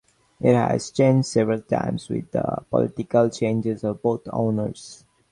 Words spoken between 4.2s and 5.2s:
owners.